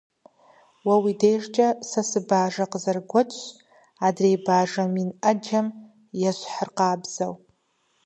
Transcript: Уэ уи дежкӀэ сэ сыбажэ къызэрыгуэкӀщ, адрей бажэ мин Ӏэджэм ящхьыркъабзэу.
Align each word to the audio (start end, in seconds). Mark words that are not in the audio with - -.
Уэ 0.85 0.95
уи 1.03 1.13
дежкӀэ 1.21 1.67
сэ 1.89 2.01
сыбажэ 2.09 2.65
къызэрыгуэкӀщ, 2.71 3.41
адрей 4.05 4.37
бажэ 4.45 4.83
мин 4.93 5.09
Ӏэджэм 5.21 5.67
ящхьыркъабзэу. 6.29 7.33